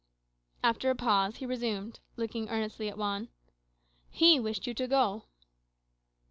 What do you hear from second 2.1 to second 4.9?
looking earnestly at Juan "He wished you to